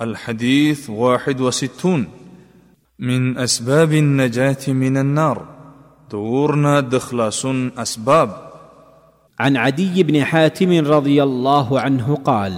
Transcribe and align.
الحديث 0.00 0.90
واحد 0.90 1.40
وستون 1.40 2.06
من 2.98 3.38
أسباب 3.38 3.92
النجاة 3.92 4.56
من 4.68 4.96
النار 4.96 5.46
دورنا 6.10 6.80
دخلاص 6.80 7.46
أسباب 7.78 8.30
عن 9.40 9.56
عدي 9.56 10.02
بن 10.02 10.24
حاتم 10.24 10.84
رضي 10.86 11.22
الله 11.22 11.80
عنه 11.80 12.14
قال 12.24 12.54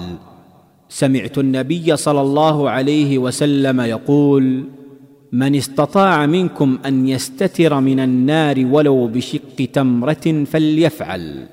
سمعت 0.89 1.39
النبي 1.39 1.97
صلى 1.97 2.21
الله 2.21 2.71
عليه 2.71 3.19
وسلم 3.19 3.81
يقول 3.81 4.65
من 5.33 5.55
استطاع 5.55 6.27
منكم 6.27 6.79
ان 6.87 7.09
يستتر 7.09 7.81
من 7.81 8.01
النار 8.01 8.63
ولو 8.67 9.07
بشق 9.07 9.67
تمره 9.73 10.45
فليفعل 10.45 11.47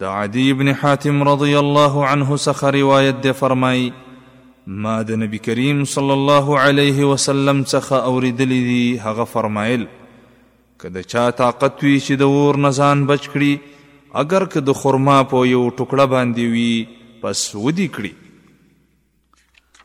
د 0.00 0.04
عدی 0.16 0.42
ابن 0.50 0.68
حاتم 0.80 1.16
رضی 1.28 1.54
الله 1.60 2.02
عنه 2.10 2.36
څخه 2.46 2.70
روایت 2.78 3.16
دی 3.22 3.30
فرمای 3.38 3.78
ما 4.84 4.92
د 5.08 5.16
نبی 5.22 5.38
کریم 5.46 5.80
صلی 5.94 6.14
الله 6.18 6.46
علیه 6.64 7.04
وسلم 7.12 7.62
څخه 7.72 7.96
اوریدلی 8.10 8.58
دی 8.68 8.82
هغه 9.06 9.24
فرمایل 9.32 9.86
که 10.84 10.88
د 10.98 11.08
چا 11.14 11.24
طاقت 11.40 11.82
وي 11.88 11.96
چې 12.00 12.14
د 12.22 12.38
اور 12.44 12.60
نزان 12.66 13.04
بچ 13.10 13.26
کړي 13.26 13.98
اگر 14.24 14.46
که 14.54 14.60
د 14.68 14.76
خرما 14.82 15.18
په 15.34 15.42
یو 15.54 15.62
ټوکړه 15.70 16.08
باندې 16.14 16.54
وي 16.54 17.18
پس 17.26 17.42
ودی 17.66 17.88
کړي 17.98 19.82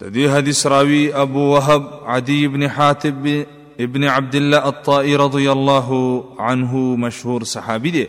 د 0.00 0.12
دې 0.16 0.36
حدیث 0.36 0.64
راوی 0.76 1.02
ابو 1.26 1.48
وهب 1.56 1.88
عدی 2.18 2.40
ابن 2.52 2.68
حاتب 2.78 3.32
ابن 3.34 4.08
عبد 4.20 4.34
الله 4.46 4.72
الطائي 4.76 5.16
رضی 5.28 5.48
الله 5.58 6.06
عنه 6.52 6.84
مشهور 7.10 7.52
صحابي 7.58 7.90
دی 8.00 8.06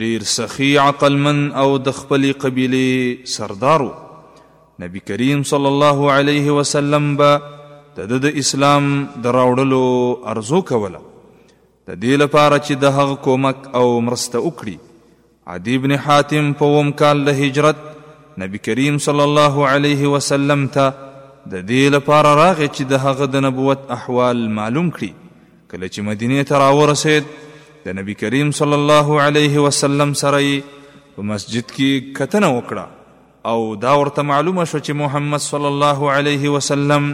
ډیر 0.00 0.22
سخی 0.32 0.76
عقلمن 0.78 1.40
او 1.62 1.66
د 1.86 1.92
خپلې 1.96 2.36
قبیلې 2.44 3.30
سردارو 3.32 3.88
نبی 4.84 4.98
کریم 5.10 5.42
صلی 5.50 5.68
الله 5.70 6.06
علیه 6.12 6.50
وسلم 6.60 7.10
به 7.18 7.40
د 8.12 8.20
د 8.26 8.38
اسلام 8.44 8.88
د 9.26 9.36
راوړلو 9.38 10.26
ارزو 10.34 10.60
کوله 10.72 10.94
د 10.94 12.00
دې 12.04 12.22
لپاره 12.24 12.54
چې 12.58 12.74
د 12.86 12.96
هغه 13.00 13.16
کومک 13.28 13.68
او 13.82 13.84
مرسته 14.08 14.42
وکړي 14.42 14.76
عدی 15.54 15.78
بن 15.86 15.96
حاتم 16.06 16.52
په 16.62 16.72
وم 16.78 16.90
کال 17.04 17.24
د 17.30 17.40
هجرت 17.44 17.84
نبی 18.42 18.58
کریم 18.66 18.98
صلی 19.08 19.22
الله 19.30 19.68
علیه 19.74 20.06
وسلم 20.16 20.66
ته 20.66 20.92
د 20.98 21.58
دې 21.58 21.98
لپاره 21.98 22.34
راغی 22.42 22.68
چې 22.68 22.82
د 22.94 23.06
هغه 23.08 23.26
د 23.38 23.46
نبوت 23.50 23.84
احوال 24.02 24.46
معلوم 24.60 24.90
کړي 24.98 25.34
کله 25.70 25.88
چې 25.88 26.00
مدینه 26.12 26.42
ته 26.54 26.64
راورسید 26.68 27.24
د 27.86 27.96
نبی 27.98 28.12
کریم 28.22 28.48
صلی 28.60 28.72
الله 28.80 29.08
علیه 29.26 29.54
وسلم 29.66 30.10
سره 30.20 30.38
په 31.14 31.20
مسجد 31.30 31.66
کې 31.72 32.06
کتنه 32.18 32.48
وکړه 32.52 32.86
او 33.50 33.74
دا 33.82 33.92
ورته 34.02 34.24
معلومه 34.28 34.64
شو 34.70 34.78
چې 34.82 35.00
محمد 35.00 35.42
صلی 35.48 35.68
الله 35.72 36.12
علیه 36.14 36.52
وسلم 36.54 37.10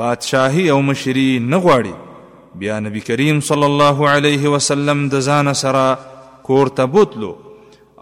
بادشاهي 0.00 0.68
او 0.76 0.78
مشري 0.92 1.26
نه 1.48 1.60
غواړي 1.66 2.62
بیا 2.62 2.78
نبی 2.86 3.00
کریم 3.10 3.40
صلی 3.50 3.66
الله 3.72 4.08
علیه 4.14 4.54
وسلم 4.56 5.02
د 5.18 5.26
ځان 5.32 5.52
سره 5.64 5.84
کور 6.52 6.72
ته 6.80 6.90
بوتلو 6.96 7.32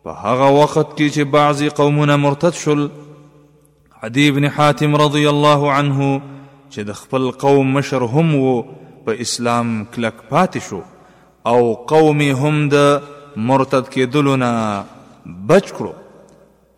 په 0.09 0.15
هغه 0.25 0.49
وخت 0.63 0.91
کې 0.97 1.07
چې 1.15 1.23
بعضی 1.35 1.69
قومونه 1.79 2.17
مرتد 2.25 2.55
شول 2.59 2.83
عدی 4.09 4.27
ابن 4.33 4.45
حاتم 4.59 4.95
رضی 5.03 5.23
الله 5.31 5.73
عنه 5.77 6.11
چې 6.71 6.79
د 6.91 6.99
خپل 6.99 7.27
قوم 7.45 7.73
مشر 7.79 8.05
هم 8.13 8.35
وو 8.45 8.53
په 9.09 9.17
اسلام 9.27 9.73
کلک 9.97 10.23
پاتې 10.31 10.69
شو 10.69 10.81
او 11.55 11.75
قوم 11.95 12.21
هم 12.45 12.55
د 12.77 13.01
مرتد 13.51 13.91
کېدلو 13.99 14.39
نه 14.47 14.85
بچ 15.53 15.73
کړو 15.75 15.95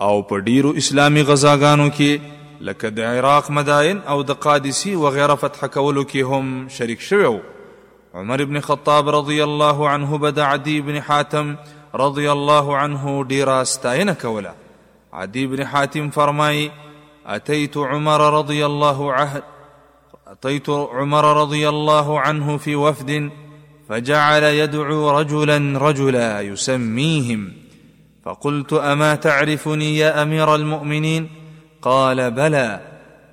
او 0.09 0.23
په 0.33 0.41
ډیرو 0.51 0.73
اسلامي 0.85 1.27
غزاګانو 1.33 1.93
کې 2.01 2.67
لکه 2.71 2.89
د 2.99 3.15
عراق 3.15 3.51
مدائن 3.63 3.99
او 4.13 4.21
د 4.33 4.45
قادسی 4.47 4.95
وغیره 5.07 5.35
فتح 5.47 5.67
کولو 5.81 6.05
کې 6.11 6.31
هم 6.33 6.61
شریک 6.79 7.01
شوی 7.13 7.31
عمر 8.15 8.43
ابن 8.49 8.61
خطاب 8.69 9.09
رضی 9.23 9.41
الله 9.49 9.89
عنه 9.95 10.19
بد 10.29 10.39
عدی 10.53 10.79
ابن 10.85 11.01
حاتم 11.09 11.57
رضي 12.01 12.31
الله 12.33 12.67
عنه 12.77 13.25
ډیره 13.31 13.59
ستاینه 13.65 14.19
عدي 15.13 15.47
بن 15.47 15.61
حاتم 15.73 16.11
فرماي 16.11 16.71
اتيت 17.27 17.77
عمر 17.77 18.21
رضي 18.39 18.63
الله 18.71 19.13
عهد 19.13 19.43
اتيت 20.33 20.69
عمر 20.71 21.25
رضي 21.43 21.69
الله 21.69 22.21
عنه 22.21 22.57
في 22.57 22.77
وفد 22.77 23.31
فجعل 23.89 24.43
يدعو 24.43 25.11
رجلا 25.21 25.79
رجلا 25.79 26.41
يسميهم 26.41 27.53
فقلت 28.25 28.73
اما 28.73 29.15
تعرفني 29.15 29.99
يا 29.99 30.23
امير 30.23 30.55
المؤمنين 30.55 31.29
قال 31.83 32.31
بلى 32.31 32.81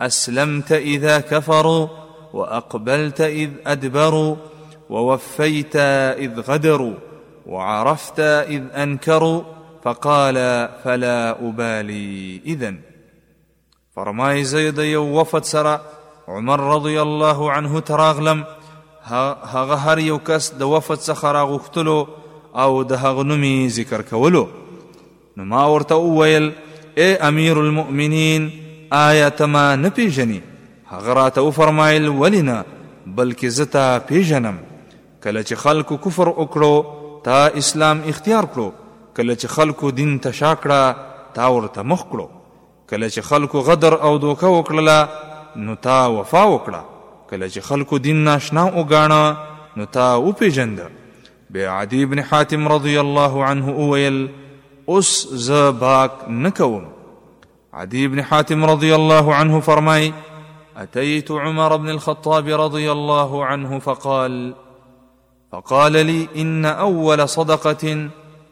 اسلمت 0.01 0.71
اذا 0.71 1.19
كفروا 1.19 1.87
واقبلت 2.33 3.21
اذ 3.21 3.49
ادبروا 3.67 4.35
ووفيت 4.89 5.75
اذ 6.25 6.39
غدروا 6.41 6.93
وعرفت 7.45 8.13
اذ 8.19 8.63
انكروا 8.75 9.43
فقال 9.83 10.35
فلا 10.83 11.29
ابالي 11.47 12.41
اذا 12.45 12.73
فرماي 13.95 14.43
زيد 14.43 14.77
يو 14.77 15.19
وفد 15.19 15.43
سرا 15.45 15.81
عمر 16.27 16.59
رضي 16.59 17.01
الله 17.01 17.51
عنه 17.51 17.79
تراغلم 17.79 18.43
ها 19.03 19.75
هر 19.75 19.99
یو 19.99 20.19
کس 20.19 20.51
د 20.53 20.61
وفد 20.63 20.95
سخرا 20.99 21.43
غختلو 21.43 22.07
او 22.55 22.81
ده 22.83 23.11
غنمي 23.11 23.67
ذكر 23.67 24.01
كولو 24.01 24.47
نما 25.37 25.83
نو 25.91 26.15
ما 26.15 26.51
اي 26.97 27.15
امير 27.15 27.61
المؤمنين 27.61 28.61
آية 28.93 29.45
ما 29.45 29.75
نه 29.75 29.89
پیژنې 29.89 30.39
هغه 30.93 31.13
راته 31.13 31.41
وفرمایل 31.41 32.09
ولې 32.09 32.41
نه 32.41 32.63
بلکې 33.17 33.45
زه 33.45 33.63
تا 33.63 34.05
خلق 35.55 35.93
كفر 36.05 36.33
اكرو 36.37 36.94
تا 37.25 37.45
اسلام 37.59 37.99
اختیار 38.09 38.43
کړو 38.53 38.69
کله 39.19 39.35
چې 39.35 39.45
خلکو 39.51 39.89
دین 39.99 40.09
ته 40.23 40.31
شاکړه 40.39 40.95
تا 41.35 41.45
ورته 41.53 41.81
مخ 41.91 42.01
کړو 42.11 42.25
کله 42.89 43.07
چې 43.13 43.19
خلکو 43.29 43.59
غدر 43.69 43.93
او 43.93 44.09
دوکه 44.25 44.47
وکړله 44.55 45.07
نو 45.69 45.75
تا 45.85 45.95
وفا 46.15 46.43
وکړه 46.43 47.29
کله 47.31 47.47
چې 47.49 47.59
خلکو 47.69 47.97
دین 48.07 48.19
ناشنا 48.27 48.65
وګاڼه 48.71 49.77
نو 49.81 49.85
تا 49.95 50.09
وپیژند 50.25 50.81
بیا 51.55 51.77
عدی 51.81 52.01
ابن 52.07 52.19
حاتم 52.31 52.67
رضی 52.71 52.93
الله 53.03 53.43
عنه 53.45 53.69
اویل 53.85 54.19
اوس 54.97 55.13
زه 55.45 55.71
باک 55.85 56.11
نه 56.43 56.49
کوم 56.59 56.83
عدی 57.85 58.03
ابن 58.11 58.19
حاتم 58.33 58.65
رضی 58.71 58.91
الله 58.99 59.35
عنه 59.39 59.59
فرمای 59.69 60.11
اتيت 60.85 61.31
عمر 61.37 61.75
بن 61.87 61.95
الخطاب 61.95 62.47
رضي 62.61 62.85
الله 62.95 63.45
عنه 63.53 63.79
فقال 63.87 64.37
فقال 65.55 65.91
لي 66.05 66.27
ان 66.35 66.65
اول 66.65 67.29
صدقه 67.29 68.09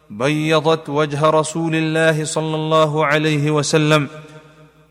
بيضت 0.10 0.90
وجه 0.90 1.30
رسول 1.30 1.76
الله 1.76 2.26
صلى 2.26 2.56
الله 2.56 3.06
عليه 3.06 3.52
وسلم 3.52 4.08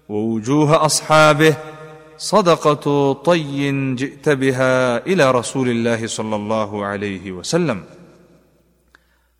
ووجوه 0.08 0.84
اصحابه 0.86 1.56
صدقه 2.18 3.12
طي 3.12 3.94
جئت 3.94 4.28
بها 4.28 5.06
الى 5.06 5.30
رسول 5.30 5.68
الله 5.68 6.06
صلى 6.06 6.36
الله 6.36 6.84
عليه 6.84 7.32
وسلم 7.32 7.82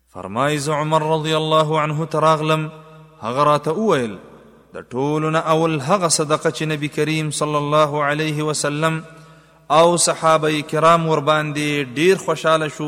فرمايز 0.09 0.69
عمر 0.69 1.03
رضي 1.13 1.37
الله 1.37 1.79
عنه 1.79 2.05
تراغلم 2.05 2.69
هغرات 3.21 3.67
اويل 3.67 4.17
وویل 4.93 5.29
د 5.31 5.35
اول 5.35 5.81
هغ 5.81 6.07
صدقه 6.07 6.65
نبي 6.65 6.87
كريم 6.87 7.31
صلى 7.31 7.57
الله 7.57 8.03
عليه 8.03 8.43
وسلم 8.43 9.03
او 9.71 9.95
صحابه 10.05 10.49
کرام 10.71 11.05
ور 11.09 11.17
باندې 11.29 11.95
ډیر 11.99 12.17
خوشاله 12.25 12.67
شو 12.77 12.87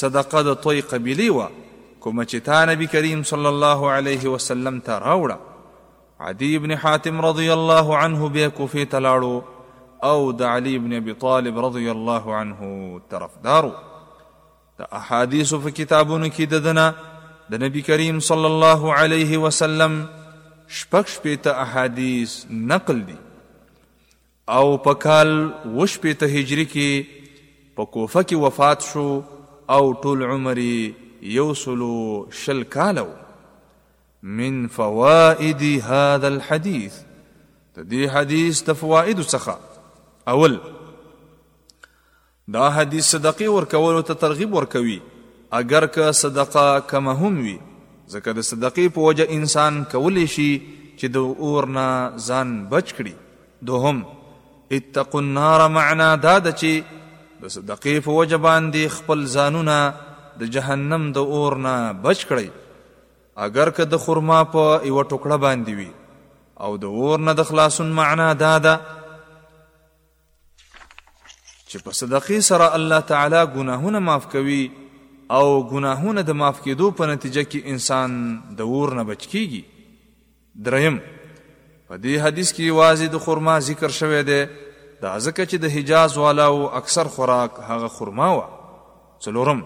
صدقه 0.00 0.42
د 0.48 0.54
توي 0.62 0.80
قبيلي 0.92 1.28
و 1.30 1.42
کوم 2.04 2.22
چې 2.22 2.44
تا 2.44 2.64
نبی 2.70 2.86
کریم 2.94 3.22
صلی 3.32 3.46
الله 3.52 3.90
علیه 3.98 4.28
وسلم 4.34 4.80
ته 4.88 4.98
راوړه 5.04 5.38
عدی 6.28 6.54
ابن 6.56 6.72
حاتم 6.84 7.20
رضی 7.26 7.48
الله 7.56 7.98
عنه 8.04 8.28
به 8.38 8.48
کوفه 8.56 8.84
تلاړو 8.84 10.06
او 10.08 10.32
د 10.42 10.50
علی 10.54 10.74
ابن 10.80 10.96
ابي 11.02 11.14
طالب 11.28 11.58
رضی 11.68 11.88
الله 11.96 12.34
عنه 12.40 12.72
طرفدارو 13.14 13.72
د 14.80 14.88
احادیث 15.02 15.54
په 15.62 15.74
کتابونو 15.80 16.28
کې 16.34 16.54
ددنه 16.56 16.88
د 17.54 17.62
نبی 17.68 17.82
کریم 17.92 18.20
صلی 18.32 18.50
الله 18.56 18.94
علیه 19.00 19.38
وسلم 19.46 20.02
شپږ 20.12 21.16
شپېته 21.16 21.60
احادیث 21.66 22.44
نقل 22.74 23.04
دي 23.10 23.20
او 24.56 24.78
په 24.84 24.92
کال 25.02 25.28
وشپېته 25.78 26.28
هجری 26.36 26.64
کې 26.70 27.44
په 27.74 27.84
کوفه 27.96 28.22
کې 28.22 28.38
وفات 28.44 28.86
شو 28.86 29.02
او 29.74 29.82
ټول 30.04 30.24
عمر 30.28 30.60
یو 31.34 31.44
سلو 31.60 31.90
شل 32.40 32.62
کالو 32.76 33.04
من 34.40 34.56
فوائد 34.78 35.62
هذا 35.90 36.30
الحديث 36.32 36.98
د 37.12 37.88
دې 37.92 38.16
حدیث 38.16 38.62
د 38.70 38.76
فوائد 38.82 39.22
څخه 39.28 39.56
اول 40.34 40.58
دا 42.58 42.68
حدیث 42.80 43.10
صدقه 43.16 43.50
ورکولو 43.58 44.00
ته 44.12 44.20
ترغیب 44.26 44.58
ورکوي 44.60 45.00
اگر 45.64 45.86
که 45.96 46.10
صدقه 46.26 46.78
کمه 46.94 47.14
هم 47.24 47.34
وي 47.48 47.58
ځکه 47.64 48.32
د 48.36 48.46
صدقې 48.50 48.94
په 48.98 49.08
وجه 49.10 49.38
انسان 49.40 49.82
کولی 49.96 50.26
شي 50.38 50.50
چې 50.62 51.18
د 51.18 51.50
اور 51.50 51.74
نه 51.78 51.88
ځان 52.30 52.56
بچ 52.74 52.94
کړي 52.96 53.68
دوهم 53.70 54.04
اتقوا 54.72 55.20
النار 55.20 55.62
معنا 55.76 56.08
دا 56.24 56.34
د 56.42 56.52
چې 56.60 56.98
د 57.44 57.52
صدقې 57.54 57.94
په 58.06 58.16
وجه 58.18 58.36
باندې 58.44 58.92
خپل 58.96 59.24
ځانونه 59.32 59.78
د 60.42 60.50
جهنم 60.56 61.06
د 61.16 61.32
اور 61.38 61.56
نه 61.64 61.72
بچ 62.04 62.22
کړئ 62.30 62.48
اگر 63.48 63.70
که 63.78 63.88
د 63.94 64.00
خرما 64.04 64.38
په 64.54 64.66
یو 64.90 65.02
ټوکړه 65.02 65.40
باندې 65.46 65.80
وي 65.80 65.88
او 66.66 66.76
د 66.86 66.94
اور 67.00 67.26
نه 67.28 67.34
د 67.40 67.48
خلاصون 67.50 67.90
معنا 68.00 68.28
دا 68.44 68.52
ده 68.68 68.76
چې 70.62 71.82
په 71.84 71.98
صدقې 72.02 72.40
سره 72.50 72.70
الله 72.78 73.00
تعالی 73.12 73.42
ګناهونه 73.56 74.04
معاف 74.10 74.28
کوي 74.36 74.62
او 75.40 75.44
ګناهونه 75.72 76.26
د 76.30 76.38
معاف 76.42 76.58
کېدو 76.66 76.96
په 77.02 77.14
نتیجه 77.14 77.44
کې 77.52 77.76
انسان 77.76 78.56
د 78.62 78.70
اور 78.76 78.92
نه 79.00 79.04
بچ 79.12 79.26
کیږي 79.26 80.58
دریم 80.70 81.00
په 81.90 81.98
دې 82.02 82.18
حدیث 82.24 82.50
کې 82.56 82.70
واضح 82.78 83.08
د 83.12 83.18
خرما 83.22 83.54
ذکر 83.68 83.90
شوی 84.00 84.18
دی 84.28 84.38
دا 85.04 85.12
ځکه 85.24 85.46
چې 85.50 85.56
د 85.64 85.72
حجاز 85.76 86.16
والاو 86.24 86.60
اکثر 86.80 87.08
خوراک 87.14 87.56
هغه 87.70 87.88
خرما 87.94 88.28
و 88.34 88.42
څلورم 89.26 89.62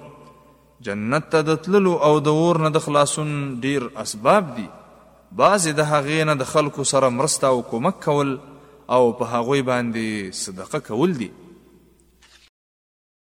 جنت 0.89 1.29
ته 1.37 1.41
دتللو 1.51 1.93
او 2.09 2.13
د 2.31 2.39
ور 2.41 2.63
نه 2.65 2.73
د 2.79 2.85
خلاصون 2.87 3.37
ډیر 3.67 3.89
اسباب 4.07 4.51
دي 4.57 4.67
بعضې 5.43 5.77
د 5.81 5.91
هغې 5.93 6.29
نه 6.33 6.39
د 6.45 6.49
خلکو 6.57 6.89
سره 6.95 7.13
مرسته 7.21 7.53
او 7.55 7.63
کومک 7.75 8.01
کول 8.09 8.33
او 8.97 9.07
په 9.21 9.31
هغوی 9.37 9.63
باندې 9.71 10.45
صدقه 10.45 10.85
کول 10.93 11.19
دي 11.23 11.33